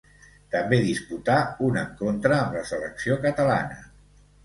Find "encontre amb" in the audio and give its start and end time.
1.83-2.59